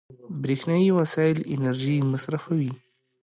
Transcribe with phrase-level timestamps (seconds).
[0.41, 2.71] برېښنایي وسایل انرژي مصرفوي.